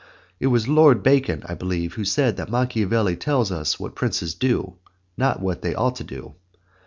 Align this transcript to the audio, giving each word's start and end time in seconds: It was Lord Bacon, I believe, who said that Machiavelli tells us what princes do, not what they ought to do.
It 0.39 0.47
was 0.47 0.67
Lord 0.67 1.03
Bacon, 1.03 1.43
I 1.45 1.53
believe, 1.53 1.93
who 1.93 2.05
said 2.05 2.35
that 2.37 2.49
Machiavelli 2.49 3.15
tells 3.17 3.51
us 3.51 3.79
what 3.79 3.93
princes 3.93 4.33
do, 4.33 4.77
not 5.15 5.41
what 5.43 5.61
they 5.61 5.75
ought 5.75 5.95
to 5.97 6.03
do. 6.03 6.33